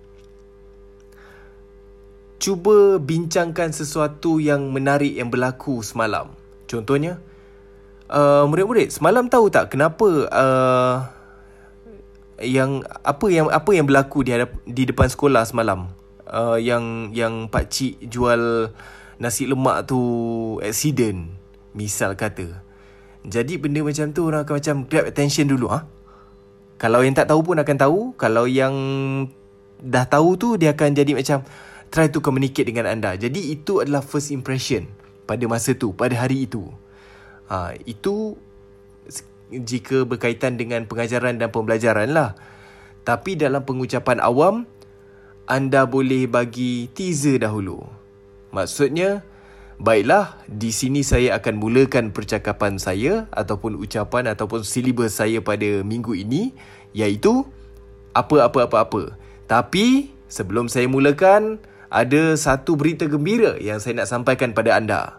cuba 2.40 3.00
bincangkan 3.00 3.72
sesuatu 3.72 4.36
yang 4.36 4.68
menarik 4.72 5.16
yang 5.16 5.32
berlaku 5.32 5.80
semalam. 5.80 6.32
Contohnya, 6.68 7.20
uh, 8.08 8.44
murid-murid 8.48 8.92
semalam 8.92 9.28
tahu 9.28 9.48
tak 9.48 9.72
kenapa 9.72 10.08
uh, 10.28 10.96
yang 12.40 12.80
apa 13.04 13.26
yang 13.28 13.52
apa 13.52 13.70
yang 13.76 13.84
berlaku 13.84 14.24
di 14.24 14.32
hadap, 14.32 14.56
di 14.64 14.88
depan 14.88 15.08
sekolah 15.08 15.44
semalam? 15.44 15.92
Uh, 16.30 16.56
yang 16.56 17.10
yang 17.10 17.50
pak 17.50 17.68
cik 17.68 18.06
jual 18.06 18.70
nasi 19.20 19.44
lemak 19.44 19.84
tu 19.84 20.00
accident 20.64 21.28
misal 21.76 22.16
kata. 22.16 22.64
Jadi 23.20 23.60
benda 23.60 23.84
macam 23.84 24.16
tu 24.16 24.24
orang 24.24 24.48
akan 24.48 24.54
macam 24.56 24.76
grab 24.88 25.04
attention 25.12 25.44
dulu 25.44 25.68
ah. 25.68 25.84
Ha? 25.84 25.99
Kalau 26.80 27.04
yang 27.04 27.12
tak 27.12 27.28
tahu 27.28 27.44
pun 27.44 27.60
akan 27.60 27.76
tahu, 27.76 28.00
kalau 28.16 28.48
yang 28.48 28.72
dah 29.84 30.08
tahu 30.08 30.40
tu 30.40 30.48
dia 30.56 30.72
akan 30.72 30.96
jadi 30.96 31.12
macam 31.12 31.44
try 31.92 32.08
to 32.08 32.24
communicate 32.24 32.64
dengan 32.64 32.88
anda. 32.88 33.12
Jadi 33.20 33.52
itu 33.52 33.84
adalah 33.84 34.00
first 34.00 34.32
impression 34.32 34.88
pada 35.28 35.44
masa 35.44 35.76
tu, 35.76 35.92
pada 35.92 36.16
hari 36.16 36.48
itu. 36.48 36.64
Ha, 37.52 37.76
itu 37.84 38.32
jika 39.52 40.08
berkaitan 40.08 40.56
dengan 40.56 40.88
pengajaran 40.88 41.36
dan 41.36 41.52
pembelajaran 41.52 42.16
lah. 42.16 42.32
Tapi 43.04 43.36
dalam 43.36 43.60
pengucapan 43.66 44.16
awam, 44.22 44.64
anda 45.44 45.84
boleh 45.84 46.30
bagi 46.30 46.88
teaser 46.96 47.42
dahulu. 47.42 47.82
Maksudnya, 48.56 49.26
baiklah, 49.80 50.36
di 50.44 50.70
sini 50.70 51.00
saya 51.00 51.40
akan 51.40 51.56
mulakan 51.56 52.12
percakapan 52.12 52.76
saya 52.76 53.26
ataupun 53.32 53.80
ucapan 53.80 54.28
ataupun 54.28 54.60
silibus 54.62 55.16
saya 55.16 55.40
pada 55.40 55.80
minggu 55.80 56.12
ini, 56.12 56.52
iaitu 56.92 57.48
apa-apa-apa-apa. 58.12 59.16
Tapi, 59.48 60.12
sebelum 60.28 60.68
saya 60.68 60.86
mulakan, 60.86 61.58
ada 61.90 62.36
satu 62.38 62.78
berita 62.78 63.08
gembira 63.10 63.58
yang 63.58 63.82
saya 63.82 64.04
nak 64.04 64.10
sampaikan 64.12 64.54
pada 64.54 64.78
anda. 64.78 65.18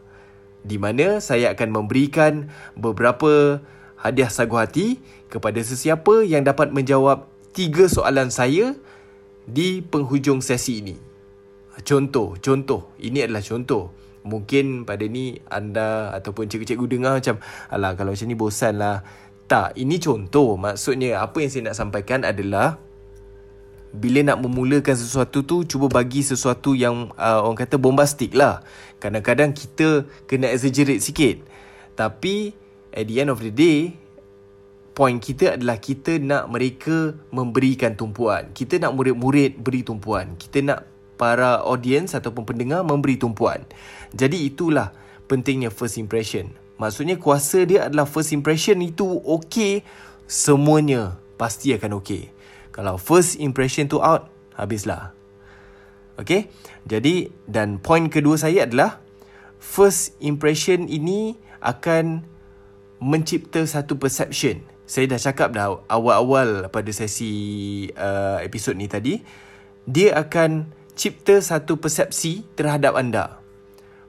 Di 0.61 0.77
mana 0.77 1.17
saya 1.19 1.51
akan 1.57 1.73
memberikan 1.73 2.53
beberapa 2.77 3.59
hadiah 3.97 4.29
sagu 4.29 4.55
hati 4.61 5.01
kepada 5.27 5.57
sesiapa 5.59 6.21
yang 6.23 6.45
dapat 6.45 6.69
menjawab 6.69 7.27
tiga 7.51 7.89
soalan 7.89 8.29
saya 8.29 8.77
di 9.49 9.81
penghujung 9.81 10.39
sesi 10.39 10.79
ini. 10.85 10.95
Contoh, 11.81 12.37
contoh. 12.37 12.93
Ini 13.01 13.25
adalah 13.25 13.41
contoh. 13.41 13.89
Mungkin 14.21 14.85
pada 14.85 15.01
ni 15.09 15.41
anda 15.49 16.13
ataupun 16.13 16.45
cikgu-cikgu 16.45 16.85
dengar 16.85 17.13
macam 17.17 17.41
Alah 17.73 17.97
kalau 17.97 18.13
macam 18.13 18.27
ni 18.29 18.37
bosan 18.37 18.77
lah. 18.77 19.01
Tak, 19.49 19.75
ini 19.75 19.99
contoh. 19.99 20.55
Maksudnya 20.55 21.19
apa 21.19 21.43
yang 21.43 21.51
saya 21.51 21.63
nak 21.67 21.77
sampaikan 21.77 22.23
adalah 22.23 22.79
bila 23.91 24.23
nak 24.23 24.39
memulakan 24.39 24.95
sesuatu 24.95 25.43
tu 25.43 25.67
cuba 25.67 25.91
bagi 25.91 26.23
sesuatu 26.23 26.71
yang 26.71 27.11
uh, 27.19 27.43
orang 27.43 27.59
kata 27.59 27.75
bombastik 27.75 28.31
lah. 28.31 28.63
Kadang-kadang 29.03 29.51
kita 29.51 30.07
kena 30.31 30.47
exaggerate 30.47 31.03
sikit. 31.03 31.43
Tapi 31.99 32.55
at 32.95 33.03
the 33.03 33.19
end 33.19 33.27
of 33.27 33.43
the 33.43 33.51
day 33.51 33.99
point 34.95 35.19
kita 35.19 35.59
adalah 35.59 35.79
kita 35.79 36.19
nak 36.23 36.47
mereka 36.47 37.15
memberikan 37.35 37.95
tumpuan. 37.99 38.51
Kita 38.55 38.79
nak 38.79 38.95
murid-murid 38.95 39.59
beri 39.59 39.83
tumpuan. 39.83 40.39
Kita 40.39 40.63
nak 40.63 40.79
para 41.21 41.61
audience 41.61 42.17
ataupun 42.17 42.49
pendengar 42.49 42.81
memberi 42.81 43.21
tumpuan 43.21 43.61
jadi 44.17 44.49
itulah 44.49 44.89
pentingnya 45.29 45.69
first 45.69 46.01
impression 46.01 46.49
maksudnya 46.81 47.21
kuasa 47.21 47.61
dia 47.69 47.85
adalah 47.85 48.09
first 48.09 48.33
impression 48.33 48.81
itu 48.81 49.05
okey 49.21 49.85
semuanya 50.25 51.21
pasti 51.37 51.77
akan 51.77 52.01
okey 52.01 52.41
kalau 52.71 52.95
first 52.95 53.35
impression 53.37 53.91
tu 53.91 53.99
out, 53.99 54.31
habislah. 54.55 55.11
Okay? 56.15 56.47
Jadi, 56.87 57.29
dan 57.45 57.77
point 57.83 58.07
kedua 58.07 58.39
saya 58.39 58.63
adalah, 58.63 59.03
first 59.59 60.15
impression 60.23 60.87
ini 60.87 61.35
akan 61.59 62.23
mencipta 63.03 63.67
satu 63.67 63.99
perception. 63.99 64.63
Saya 64.87 65.07
dah 65.07 65.19
cakap 65.19 65.55
dah 65.55 65.83
awal-awal 65.87 66.67
pada 66.71 66.91
sesi 66.91 67.87
uh, 67.95 68.39
episod 68.43 68.75
ni 68.75 68.87
tadi. 68.87 69.19
Dia 69.87 70.19
akan 70.19 70.71
cipta 71.01 71.41
satu 71.41 71.81
persepsi 71.81 72.45
terhadap 72.53 72.93
anda. 72.93 73.41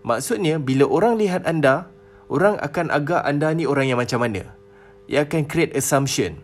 Maksudnya, 0.04 0.60
bila 0.60 0.84
orang 0.84 1.16
lihat 1.16 1.48
anda, 1.48 1.88
orang 2.28 2.60
akan 2.60 2.92
agak 2.92 3.24
anda 3.24 3.48
ni 3.56 3.64
orang 3.64 3.88
yang 3.88 3.96
macam 3.96 4.20
mana. 4.20 4.52
Ia 5.08 5.24
akan 5.24 5.48
create 5.48 5.72
assumption. 5.72 6.36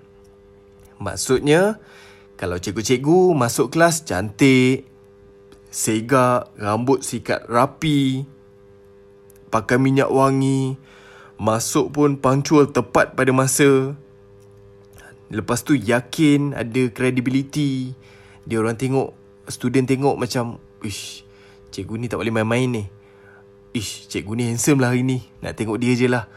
Maksudnya, 0.97 1.76
kalau 2.40 2.57
cikgu-cikgu 2.57 3.37
masuk 3.37 3.76
kelas 3.76 4.09
cantik, 4.09 4.88
segak, 5.69 6.49
rambut 6.57 7.05
sikat 7.05 7.45
rapi, 7.45 8.25
pakai 9.52 9.76
minyak 9.76 10.09
wangi, 10.09 10.81
masuk 11.37 11.93
pun 11.93 12.17
punctual 12.17 12.73
tepat 12.73 13.12
pada 13.12 13.37
masa. 13.37 13.93
Lepas 15.28 15.61
tu 15.61 15.76
yakin 15.76 16.57
ada 16.57 16.88
credibility. 16.88 17.93
Dia 18.49 18.64
orang 18.64 18.81
tengok, 18.81 19.12
student 19.49 19.88
tengok 19.88 20.17
macam, 20.17 20.62
ish, 20.85 21.25
cikgu 21.75 21.95
ni 21.99 22.07
tak 22.07 22.21
boleh 22.21 22.33
main-main 22.33 22.69
ni. 22.69 22.85
Ish, 23.76 24.09
cikgu 24.09 24.33
ni 24.37 24.45
handsome 24.49 24.81
lah 24.81 24.93
hari 24.93 25.05
ni. 25.05 25.25
Nak 25.45 25.57
tengok 25.59 25.76
dia 25.81 25.93
je 25.97 26.09
lah. 26.09 26.28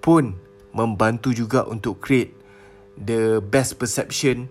Pun 0.00 0.36
membantu 0.72 1.36
juga 1.36 1.68
untuk 1.68 2.00
create 2.00 2.32
the 2.96 3.40
best 3.44 3.76
perception 3.76 4.48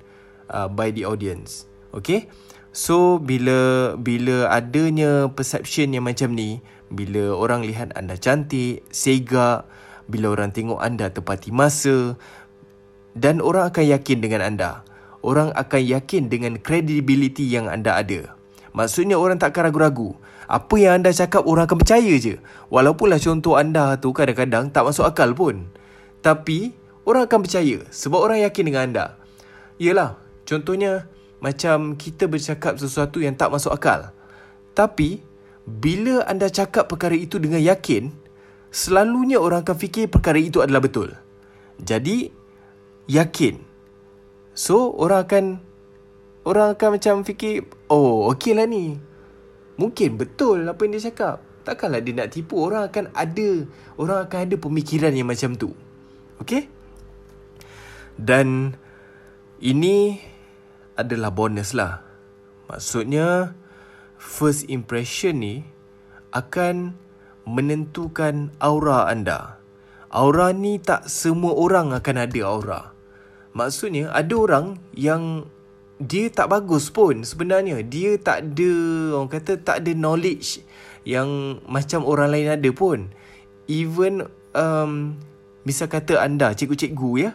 uh, 0.53 0.69
by 0.69 0.93
the 0.93 1.05
audience. 1.05 1.65
Okay? 1.93 2.29
So 2.71 3.19
bila 3.19 3.93
bila 3.99 4.47
adanya 4.47 5.27
perception 5.27 5.91
yang 5.91 6.07
macam 6.07 6.31
ni, 6.31 6.63
bila 6.87 7.35
orang 7.35 7.67
lihat 7.67 7.91
anda 7.99 8.15
cantik, 8.15 8.85
segak, 8.93 9.67
bila 10.07 10.35
orang 10.35 10.55
tengok 10.55 10.79
anda 10.79 11.11
tepati 11.11 11.51
masa 11.51 12.15
dan 13.11 13.43
orang 13.43 13.71
akan 13.71 13.85
yakin 13.91 14.17
dengan 14.23 14.41
anda. 14.43 14.87
Orang 15.21 15.53
akan 15.53 15.81
yakin 15.81 16.33
dengan 16.33 16.57
credibility 16.57 17.45
yang 17.45 17.69
anda 17.69 17.97
ada. 17.97 18.33
Maksudnya 18.73 19.21
orang 19.21 19.37
tak 19.37 19.53
akan 19.53 19.69
ragu-ragu. 19.69 20.17
Apa 20.49 20.75
yang 20.81 21.01
anda 21.01 21.13
cakap 21.13 21.45
orang 21.45 21.69
akan 21.69 21.79
percaya 21.79 22.13
je. 22.17 22.41
Walaupunlah 22.73 23.21
contoh 23.21 23.55
anda 23.55 23.95
tu 24.01 24.11
kadang-kadang 24.11 24.73
tak 24.73 24.83
masuk 24.83 25.05
akal 25.05 25.31
pun. 25.37 25.69
Tapi 26.25 26.73
orang 27.05 27.29
akan 27.29 27.45
percaya 27.45 27.85
sebab 27.93 28.19
orang 28.19 28.41
yakin 28.41 28.63
dengan 28.65 28.81
anda. 28.89 29.05
Yelah, 29.77 30.21
Contohnya 30.51 31.07
macam 31.39 31.95
kita 31.95 32.27
bercakap 32.27 32.75
sesuatu 32.75 33.23
yang 33.23 33.39
tak 33.39 33.55
masuk 33.55 33.71
akal. 33.71 34.11
Tapi 34.75 35.23
bila 35.63 36.27
anda 36.27 36.51
cakap 36.51 36.91
perkara 36.91 37.15
itu 37.15 37.39
dengan 37.39 37.63
yakin, 37.63 38.11
selalunya 38.67 39.39
orang 39.39 39.63
akan 39.63 39.77
fikir 39.79 40.11
perkara 40.11 40.35
itu 40.43 40.59
adalah 40.59 40.83
betul. 40.83 41.15
Jadi 41.79 42.27
yakin. 43.07 43.70
So 44.51 44.91
orang 44.95 45.21
akan 45.27 45.45
orang 46.43 46.67
akan 46.75 46.89
macam 46.97 47.15
fikir, 47.23 47.69
oh 47.87 48.29
okey 48.35 48.57
lah 48.57 48.67
ni. 48.67 48.99
Mungkin 49.79 50.19
betul 50.19 50.67
apa 50.67 50.79
yang 50.85 50.93
dia 50.97 51.09
cakap. 51.09 51.41
Takkanlah 51.61 52.01
dia 52.01 52.13
nak 52.17 52.33
tipu. 52.33 52.57
Orang 52.57 52.89
akan 52.89 53.13
ada, 53.13 53.49
orang 53.97 54.25
akan 54.25 54.39
ada 54.49 54.55
pemikiran 54.57 55.13
yang 55.13 55.29
macam 55.29 55.53
tu. 55.53 55.73
Okay? 56.41 56.65
Dan 58.17 58.77
ini 59.61 60.17
adalah 60.97 61.29
bonus 61.29 61.73
lah. 61.77 62.01
Maksudnya, 62.69 63.57
first 64.17 64.69
impression 64.69 65.41
ni 65.41 65.65
akan 66.33 66.97
menentukan 67.45 68.53
aura 68.61 69.09
anda. 69.09 69.61
Aura 70.11 70.51
ni 70.51 70.77
tak 70.77 71.07
semua 71.09 71.55
orang 71.55 71.95
akan 71.95 72.15
ada 72.19 72.39
aura. 72.45 72.81
Maksudnya, 73.51 74.11
ada 74.15 74.33
orang 74.35 74.79
yang 74.95 75.47
dia 76.01 76.31
tak 76.33 76.49
bagus 76.49 76.89
pun 76.89 77.21
sebenarnya. 77.21 77.85
Dia 77.85 78.17
tak 78.17 78.47
ada, 78.47 78.73
orang 79.19 79.31
kata 79.31 79.61
tak 79.61 79.85
ada 79.85 79.91
knowledge 79.93 80.65
yang 81.05 81.61
macam 81.69 82.05
orang 82.05 82.33
lain 82.33 82.49
ada 82.49 82.69
pun. 82.73 83.11
Even, 83.69 84.25
um, 84.55 85.19
misal 85.61 85.85
kata 85.91 86.17
anda, 86.17 86.57
cikgu-cikgu 86.57 87.11
ya, 87.21 87.31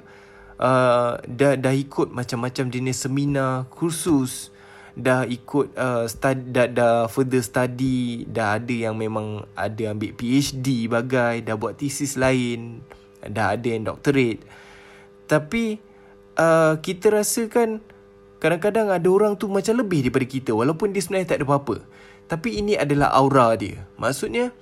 uh, 0.58 1.20
dah 1.22 1.54
dah 1.54 1.74
ikut 1.74 2.10
macam-macam 2.10 2.72
jenis 2.72 3.06
seminar, 3.06 3.70
kursus, 3.70 4.50
dah 4.96 5.28
ikut 5.28 5.76
uh, 5.76 6.08
stud, 6.08 6.50
dah 6.50 6.66
dah 6.66 6.96
further 7.06 7.44
study, 7.44 8.24
dah 8.24 8.56
ada 8.56 8.74
yang 8.90 8.96
memang 8.96 9.44
ada 9.52 9.92
ambil 9.92 10.16
PhD 10.16 10.88
bagai, 10.88 11.44
dah 11.44 11.54
buat 11.54 11.76
thesis 11.76 12.16
lain, 12.16 12.80
dah 13.20 13.54
ada 13.54 13.68
yang 13.68 13.84
doctorate. 13.84 14.40
Tapi 15.26 15.85
uh, 16.38 16.78
kita 16.80 17.12
rasakan 17.12 17.82
kadang-kadang 18.38 18.92
ada 18.92 19.08
orang 19.08 19.34
tu 19.34 19.48
macam 19.48 19.80
lebih 19.80 20.06
daripada 20.06 20.26
kita 20.28 20.50
walaupun 20.52 20.92
dia 20.92 21.02
sebenarnya 21.02 21.34
tak 21.34 21.38
ada 21.42 21.46
apa-apa. 21.48 21.76
Tapi 22.26 22.58
ini 22.60 22.74
adalah 22.74 23.14
aura 23.14 23.54
dia. 23.58 23.86
Maksudnya 23.98 24.52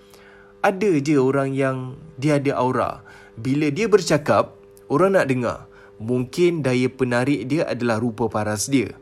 ada 0.65 0.91
je 1.01 1.21
orang 1.21 1.53
yang 1.53 1.99
dia 2.17 2.41
ada 2.41 2.57
aura. 2.57 3.05
Bila 3.35 3.69
dia 3.69 3.91
bercakap, 3.91 4.55
orang 4.89 5.19
nak 5.19 5.27
dengar 5.29 5.59
mungkin 5.99 6.63
daya 6.65 6.91
penarik 6.91 7.47
dia 7.47 7.67
adalah 7.69 7.99
rupa 8.03 8.27
paras 8.27 8.67
dia. 8.67 8.95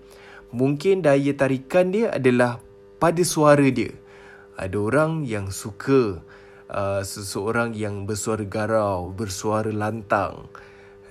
Mungkin 0.52 1.00
daya 1.00 1.32
tarikan 1.32 1.88
dia 1.90 2.12
adalah 2.12 2.60
pada 3.00 3.24
suara 3.24 3.64
dia. 3.72 3.96
Ada 4.60 4.76
orang 4.76 5.24
yang 5.24 5.48
suka 5.48 6.20
uh, 6.68 7.00
seseorang 7.00 7.72
yang 7.72 8.04
bersuara 8.04 8.44
garau, 8.44 9.10
bersuara 9.10 9.72
lantang. 9.72 10.52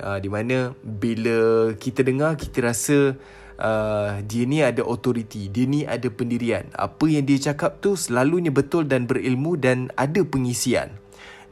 Uh, 0.01 0.17
di 0.17 0.33
mana 0.33 0.73
bila 0.81 1.71
kita 1.77 2.01
dengar, 2.01 2.33
kita 2.33 2.73
rasa 2.73 3.13
uh, 3.61 4.17
dia 4.25 4.43
ni 4.49 4.65
ada 4.65 4.81
otoriti, 4.81 5.45
dia 5.45 5.69
ni 5.69 5.85
ada 5.85 6.09
pendirian. 6.09 6.65
Apa 6.73 7.05
yang 7.05 7.21
dia 7.29 7.53
cakap 7.53 7.79
tu 7.85 7.93
selalunya 7.93 8.49
betul 8.49 8.89
dan 8.89 9.05
berilmu 9.05 9.61
dan 9.61 9.93
ada 9.93 10.25
pengisian. 10.25 10.97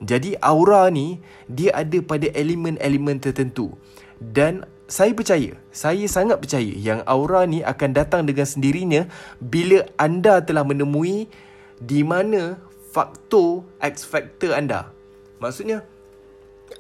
Jadi 0.02 0.34
aura 0.42 0.90
ni 0.90 1.22
dia 1.46 1.76
ada 1.76 2.00
pada 2.02 2.32
elemen-elemen 2.32 3.20
tertentu 3.20 3.76
dan 4.18 4.66
saya 4.90 5.14
percaya, 5.14 5.54
saya 5.70 6.10
sangat 6.10 6.42
percaya 6.42 6.74
yang 6.74 7.06
aura 7.06 7.46
ni 7.46 7.62
akan 7.62 7.94
datang 7.94 8.26
dengan 8.26 8.50
sendirinya 8.50 9.06
bila 9.38 9.86
anda 10.02 10.42
telah 10.42 10.66
menemui 10.66 11.30
di 11.78 12.02
mana 12.02 12.58
faktor 12.90 13.70
X 13.78 14.02
factor 14.02 14.58
anda. 14.58 14.90
Maksudnya, 15.38 15.86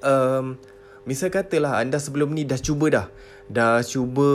um, 0.02 0.58
misal 1.10 1.34
katalah 1.34 1.82
anda 1.82 1.98
sebelum 1.98 2.38
ni 2.38 2.46
dah 2.46 2.62
cuba 2.62 2.86
dah. 2.94 3.08
Dah 3.50 3.82
cuba 3.82 4.30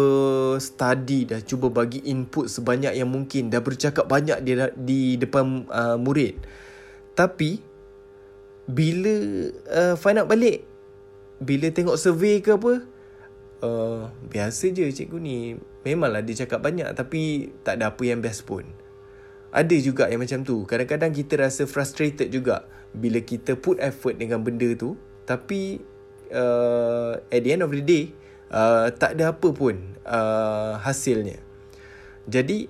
study, 0.59 1.31
dah 1.31 1.39
cuba 1.39 1.71
bagi 1.71 2.03
input 2.11 2.51
sebanyak 2.51 2.99
yang 2.99 3.07
mungkin. 3.07 3.47
Dah 3.47 3.63
bercakap 3.63 4.11
banyak 4.11 4.43
di, 4.43 4.59
di 4.83 5.01
depan 5.15 5.71
uh, 5.71 5.95
murid. 5.95 6.35
Tapi, 7.15 7.63
bila 8.67 9.15
uh, 9.71 9.95
find 9.95 10.19
out 10.19 10.27
balik, 10.27 10.67
bila 11.39 11.71
tengok 11.71 11.95
survey 11.95 12.43
ke 12.43 12.59
apa, 12.59 12.83
uh, 13.63 14.11
biasa 14.27 14.75
je 14.75 14.91
cikgu 14.91 15.19
ni. 15.23 15.55
Memanglah 15.87 16.27
dia 16.27 16.43
cakap 16.43 16.65
banyak 16.65 16.91
tapi 16.97 17.55
tak 17.63 17.79
ada 17.79 17.95
apa 17.95 18.03
yang 18.03 18.19
best 18.19 18.43
pun. 18.49 18.67
Ada 19.55 19.79
juga 19.79 20.11
yang 20.11 20.27
macam 20.27 20.43
tu. 20.43 20.67
Kadang-kadang 20.67 21.15
kita 21.15 21.39
rasa 21.39 21.71
frustrated 21.71 22.35
juga 22.35 22.67
bila 22.91 23.23
kita 23.23 23.55
put 23.55 23.79
effort 23.79 24.19
dengan 24.19 24.41
benda 24.41 24.71
tu 24.75 24.99
tapi 25.27 25.83
uh, 26.35 27.23
at 27.31 27.41
the 27.47 27.51
end 27.55 27.63
of 27.63 27.71
the 27.71 27.81
day 27.81 28.11
uh, 28.51 28.91
tak 28.93 29.17
ada 29.17 29.33
apa 29.33 29.49
pun 29.55 29.97
uh, 30.05 30.77
hasilnya. 30.83 31.39
Jadi 32.27 32.69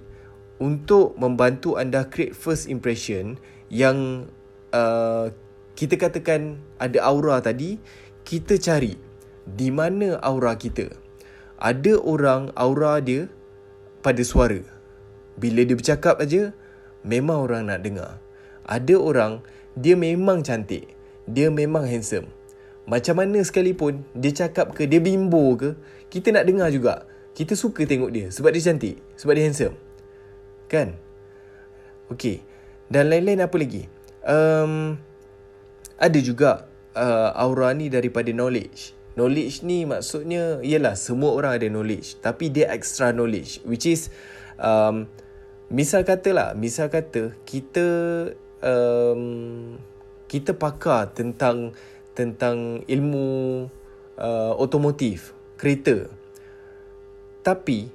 untuk 0.62 1.18
membantu 1.18 1.80
anda 1.80 2.06
create 2.06 2.36
first 2.36 2.70
impression 2.70 3.40
yang 3.72 4.28
uh, 4.70 5.32
kita 5.74 5.98
katakan 5.98 6.62
ada 6.78 7.02
aura 7.02 7.42
tadi, 7.42 7.82
kita 8.22 8.60
cari 8.62 8.94
di 9.44 9.68
mana 9.74 10.22
aura 10.22 10.54
kita. 10.54 10.86
Ada 11.58 11.98
orang 11.98 12.54
aura 12.54 13.02
dia 13.02 13.26
pada 14.02 14.22
suara. 14.22 14.62
Bila 15.34 15.66
dia 15.66 15.74
bercakap 15.74 16.22
aja, 16.22 16.54
memang 17.02 17.42
orang 17.50 17.66
nak 17.66 17.82
dengar. 17.82 18.22
Ada 18.64 18.94
orang 18.94 19.42
dia 19.74 19.98
memang 19.98 20.46
cantik. 20.46 20.94
Dia 21.26 21.50
memang 21.50 21.88
handsome. 21.88 22.30
Macam 22.84 23.16
mana 23.16 23.40
sekalipun 23.40 24.04
dia 24.12 24.32
cakap 24.44 24.76
ke 24.76 24.84
dia 24.84 25.00
bimbo 25.00 25.56
ke, 25.56 25.72
kita 26.12 26.32
nak 26.32 26.44
dengar 26.44 26.68
juga. 26.68 27.08
Kita 27.34 27.58
suka 27.58 27.82
tengok 27.88 28.10
dia 28.14 28.26
sebab 28.30 28.54
dia 28.54 28.62
cantik, 28.62 29.00
sebab 29.18 29.32
dia 29.34 29.44
handsome. 29.48 29.76
Kan? 30.70 30.94
Okey. 32.12 32.44
Dan 32.86 33.10
lain-lain 33.10 33.42
apa 33.42 33.56
lagi? 33.58 33.90
Um, 34.22 35.00
ada 35.98 36.18
juga 36.20 36.68
uh, 36.94 37.30
aura 37.34 37.72
ni 37.74 37.90
daripada 37.90 38.30
knowledge. 38.30 38.94
Knowledge 39.14 39.62
ni 39.62 39.86
maksudnya 39.86 40.58
ialah 40.62 40.98
semua 40.98 41.38
orang 41.38 41.54
ada 41.54 41.70
knowledge 41.70 42.18
tapi 42.18 42.50
dia 42.50 42.66
extra 42.74 43.14
knowledge 43.14 43.62
which 43.62 43.86
is 43.86 44.10
um, 44.58 45.06
misal 45.70 46.02
kata 46.02 46.34
lah 46.34 46.48
misal 46.58 46.90
kata 46.90 47.30
kita 47.46 47.86
um, 48.58 49.78
kita 50.26 50.50
pakar 50.58 51.14
tentang 51.14 51.70
tentang 52.14 52.86
ilmu 52.86 53.66
uh, 54.18 54.52
otomotif 54.56 55.34
kereta. 55.58 56.06
Tapi 57.44 57.90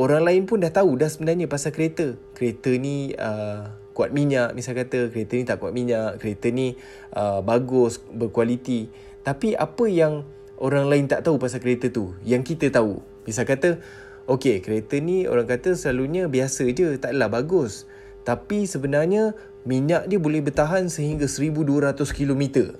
orang 0.00 0.26
lain 0.26 0.42
pun 0.48 0.58
dah 0.58 0.72
tahu 0.72 0.98
dah 0.98 1.08
sebenarnya 1.08 1.46
pasal 1.46 1.70
kereta. 1.70 2.16
Kereta 2.34 2.72
ni 2.74 3.12
uh, 3.14 3.70
kuat 3.92 4.10
minyak 4.10 4.56
misal 4.56 4.72
kata 4.72 5.12
kereta 5.12 5.36
ni 5.36 5.44
tak 5.44 5.60
kuat 5.60 5.76
minyak 5.76 6.16
kereta 6.18 6.48
ni 6.48 6.74
uh, 7.14 7.44
bagus 7.44 8.00
berkualiti. 8.00 8.88
Tapi 9.22 9.54
apa 9.54 9.86
yang 9.86 10.26
orang 10.58 10.90
lain 10.90 11.06
tak 11.06 11.22
tahu 11.22 11.38
pasal 11.38 11.62
kereta 11.62 11.94
tu 11.94 12.10
Yang 12.26 12.54
kita 12.54 12.74
tahu? 12.74 12.98
Misal 13.22 13.46
kata 13.46 13.78
Okay 14.26 14.58
kereta 14.58 14.98
ni 14.98 15.30
orang 15.30 15.46
kata 15.46 15.78
selalunya 15.78 16.26
biasa 16.26 16.66
je 16.74 16.98
Taklah 16.98 17.30
bagus. 17.30 17.86
Tapi 18.26 18.66
sebenarnya 18.66 19.38
Minyak 19.62 20.10
dia 20.10 20.18
boleh 20.18 20.42
bertahan 20.42 20.90
sehingga 20.90 21.30
1200 21.30 21.94
km 22.10 22.74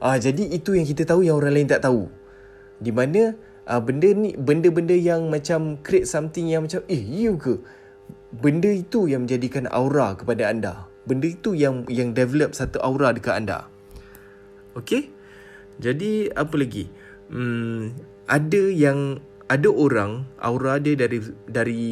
Ah 0.00 0.16
Jadi 0.16 0.48
itu 0.50 0.74
yang 0.74 0.88
kita 0.88 1.04
tahu 1.04 1.22
yang 1.22 1.36
orang 1.38 1.54
lain 1.54 1.68
tak 1.68 1.84
tahu 1.84 2.08
Di 2.80 2.90
mana 2.90 3.36
ah, 3.68 3.78
benda 3.78 4.10
ni 4.10 4.34
Benda-benda 4.34 4.96
yang 4.96 5.28
macam 5.28 5.78
create 5.84 6.08
something 6.08 6.48
yang 6.48 6.64
macam 6.64 6.80
Eh 6.88 7.00
you 7.00 7.36
ke 7.36 7.60
Benda 8.34 8.72
itu 8.72 9.06
yang 9.06 9.28
menjadikan 9.28 9.68
aura 9.70 10.16
kepada 10.16 10.48
anda 10.48 10.88
Benda 11.04 11.28
itu 11.28 11.52
yang 11.52 11.84
yang 11.86 12.16
develop 12.16 12.56
satu 12.56 12.80
aura 12.80 13.12
dekat 13.12 13.44
anda 13.44 13.68
Okay 14.74 15.20
jadi 15.80 16.28
apa 16.36 16.54
lagi? 16.60 16.92
Hmm, 17.32 17.96
ada 18.28 18.62
yang 18.68 19.24
ada 19.48 19.72
orang 19.72 20.28
aura 20.36 20.76
dia 20.76 20.94
dari 20.94 21.24
dari 21.48 21.82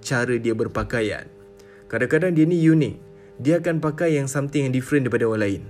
cara 0.00 0.40
dia 0.40 0.56
berpakaian. 0.56 1.28
Kadang-kadang 1.86 2.32
dia 2.32 2.48
ni 2.48 2.64
unik. 2.64 2.94
Dia 3.36 3.60
akan 3.60 3.84
pakai 3.84 4.16
yang 4.16 4.26
something 4.26 4.66
yang 4.66 4.72
different 4.72 5.04
daripada 5.06 5.28
orang 5.28 5.42
lain. 5.44 5.62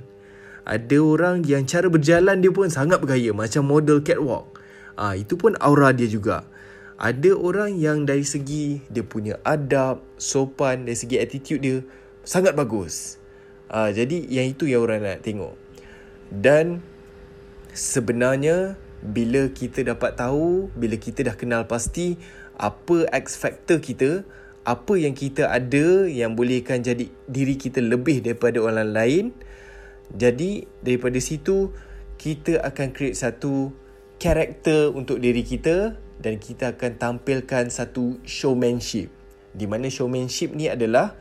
Ada 0.66 0.98
orang 0.98 1.46
yang 1.46 1.62
cara 1.62 1.86
berjalan 1.86 2.42
dia 2.42 2.50
pun 2.50 2.66
sangat 2.66 2.98
bergaya 2.98 3.30
macam 3.30 3.62
model 3.62 4.02
catwalk. 4.02 4.58
Ah 4.98 5.12
ha, 5.12 5.14
itu 5.14 5.38
pun 5.38 5.54
aura 5.62 5.94
dia 5.94 6.10
juga. 6.10 6.42
Ada 6.98 7.38
orang 7.38 7.78
yang 7.78 8.02
dari 8.02 8.26
segi 8.26 8.82
dia 8.90 9.06
punya 9.06 9.38
adab, 9.46 10.02
sopan, 10.18 10.88
dari 10.88 10.98
segi 10.98 11.22
attitude 11.22 11.62
dia 11.62 11.76
sangat 12.26 12.58
bagus. 12.58 13.22
Ha, 13.70 13.94
jadi 13.94 14.26
yang 14.26 14.58
itu 14.58 14.66
yang 14.66 14.82
orang 14.82 15.06
nak 15.06 15.22
tengok. 15.22 15.54
Dan 16.34 16.82
sebenarnya 17.70 18.74
bila 19.06 19.46
kita 19.52 19.86
dapat 19.86 20.18
tahu, 20.18 20.72
bila 20.74 20.98
kita 20.98 21.22
dah 21.22 21.36
kenal 21.38 21.68
pasti 21.70 22.18
apa 22.58 23.06
X 23.12 23.38
factor 23.38 23.78
kita, 23.78 24.26
apa 24.66 24.98
yang 24.98 25.14
kita 25.14 25.46
ada 25.46 26.10
yang 26.10 26.34
bolehkan 26.34 26.82
jadi 26.82 27.06
diri 27.30 27.54
kita 27.54 27.78
lebih 27.78 28.24
daripada 28.24 28.58
orang 28.58 28.90
lain. 28.90 29.24
Jadi 30.14 30.68
daripada 30.84 31.18
situ 31.18 31.74
kita 32.16 32.62
akan 32.62 32.94
create 32.94 33.18
satu 33.18 33.74
karakter 34.16 34.92
untuk 34.94 35.20
diri 35.20 35.44
kita 35.44 35.98
dan 36.20 36.40
kita 36.40 36.74
akan 36.76 36.96
tampilkan 36.96 37.68
satu 37.68 38.20
showmanship. 38.24 39.12
Di 39.56 39.64
mana 39.68 39.88
showmanship 39.92 40.52
ni 40.52 40.68
adalah 40.68 41.16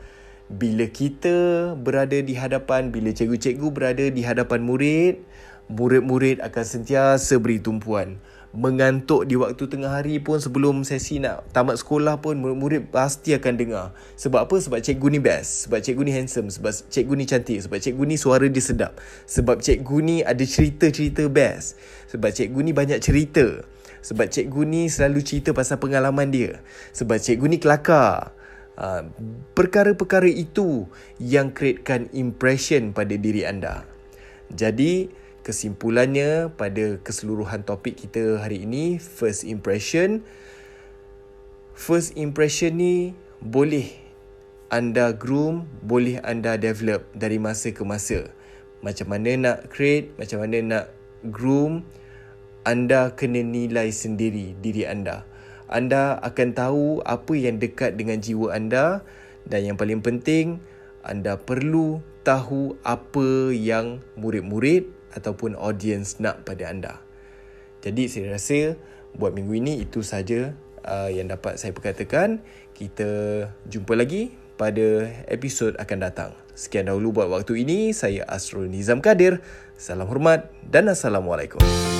bila 0.46 0.86
kita 0.86 1.74
berada 1.74 2.16
di 2.22 2.38
hadapan, 2.38 2.94
bila 2.94 3.10
cikgu-cikgu 3.10 3.68
berada 3.74 4.06
di 4.06 4.22
hadapan 4.22 4.62
murid, 4.62 5.20
murid-murid 5.66 6.38
akan 6.38 6.64
sentiasa 6.64 7.36
beri 7.42 7.58
tumpuan. 7.58 8.22
Mengantuk 8.54 9.26
di 9.26 9.34
waktu 9.34 9.66
tengah 9.66 9.90
hari 9.90 10.22
pun 10.22 10.38
sebelum 10.38 10.86
sesi 10.86 11.18
nak 11.18 11.46
tamat 11.50 11.82
sekolah 11.82 12.22
pun 12.22 12.38
murid-murid 12.38 12.88
pasti 12.94 13.34
akan 13.34 13.54
dengar. 13.58 13.86
Sebab 14.14 14.46
apa? 14.46 14.56
Sebab 14.62 14.78
cikgu 14.80 15.06
ni 15.12 15.20
best. 15.20 15.66
Sebab 15.66 15.82
cikgu 15.82 16.02
ni 16.06 16.12
handsome. 16.14 16.48
Sebab 16.48 16.70
cikgu 16.70 17.14
ni 17.18 17.24
cantik. 17.26 17.58
Sebab 17.66 17.78
cikgu 17.82 18.02
ni 18.06 18.16
suara 18.16 18.46
dia 18.46 18.62
sedap. 18.62 18.96
Sebab 19.26 19.58
cikgu 19.60 19.96
ni 20.04 20.16
ada 20.22 20.44
cerita-cerita 20.46 21.26
best. 21.26 21.76
Sebab 22.12 22.30
cikgu 22.30 22.60
ni 22.62 22.72
banyak 22.72 23.02
cerita. 23.02 23.64
Sebab 24.06 24.30
cikgu 24.30 24.62
ni 24.62 24.86
selalu 24.86 25.20
cerita 25.26 25.50
pasal 25.50 25.82
pengalaman 25.82 26.30
dia. 26.30 26.62
Sebab 26.94 27.18
cikgu 27.18 27.46
ni 27.50 27.58
kelakar. 27.58 28.30
Uh, 28.76 29.08
perkara-perkara 29.56 30.28
itu 30.28 30.86
yang 31.16 31.50
createkan 31.50 32.12
impression 32.12 32.92
pada 32.92 33.16
diri 33.16 33.42
anda. 33.42 33.88
Jadi, 34.52 35.10
kesimpulannya 35.46 36.50
pada 36.58 36.98
keseluruhan 37.06 37.62
topik 37.62 37.94
kita 37.94 38.42
hari 38.42 38.66
ini 38.66 38.98
first 38.98 39.46
impression. 39.46 40.26
First 41.78 42.18
impression 42.18 42.82
ni 42.82 43.14
boleh 43.38 43.86
anda 44.74 45.14
groom 45.14 45.70
boleh 45.86 46.18
anda 46.26 46.58
develop 46.58 47.06
dari 47.14 47.38
masa 47.38 47.70
ke 47.70 47.86
masa. 47.86 48.26
Macam 48.82 49.14
mana 49.14 49.38
nak 49.38 49.70
create 49.70 50.10
macam 50.18 50.42
mana 50.42 50.58
nak 50.66 50.84
groom 51.30 51.86
anda 52.66 53.14
kena 53.14 53.46
nilai 53.46 53.94
sendiri 53.94 54.58
diri 54.58 54.82
anda. 54.82 55.22
Anda 55.70 56.18
akan 56.26 56.48
tahu 56.58 56.84
apa 57.06 57.38
yang 57.38 57.62
dekat 57.62 57.94
dengan 57.94 58.18
jiwa 58.18 58.50
anda 58.50 59.06
dan 59.46 59.62
yang 59.62 59.78
paling 59.78 60.02
penting 60.02 60.58
anda 61.06 61.38
perlu 61.38 62.02
tahu 62.26 62.74
apa 62.82 63.54
yang 63.54 64.02
murid-murid 64.18 64.95
ataupun 65.16 65.56
audience 65.56 66.20
nak 66.20 66.44
pada 66.44 66.68
anda. 66.68 66.94
Jadi 67.80 68.06
saya 68.12 68.36
rasa 68.36 68.76
buat 69.16 69.32
minggu 69.32 69.56
ini 69.56 69.72
itu 69.82 70.04
saja 70.04 70.52
uh, 70.84 71.08
yang 71.08 71.32
dapat 71.32 71.56
saya 71.56 71.72
perkatakan. 71.72 72.44
Kita 72.76 73.08
jumpa 73.64 73.96
lagi 73.96 74.36
pada 74.60 75.08
episod 75.32 75.72
akan 75.80 75.98
datang. 76.04 76.30
Sekian 76.52 76.92
dahulu 76.92 77.16
buat 77.16 77.28
waktu 77.32 77.64
ini. 77.64 77.96
Saya 77.96 78.28
Asrul 78.28 78.68
Nizam 78.68 79.00
Kadir. 79.00 79.40
Salam 79.80 80.08
hormat 80.08 80.52
dan 80.64 80.92
Assalamualaikum. 80.92 81.95